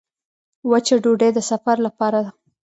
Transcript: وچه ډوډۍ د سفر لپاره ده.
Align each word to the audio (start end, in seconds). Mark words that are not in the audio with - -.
وچه 0.69 0.95
ډوډۍ 1.03 1.29
د 1.33 1.39
سفر 1.49 1.77
لپاره 1.87 2.19
ده. 2.25 2.31